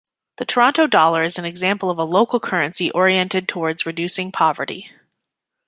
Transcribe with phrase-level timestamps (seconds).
[0.37, 4.89] The Toronto Dollar is an example of a local currency oriented towards reducing poverty.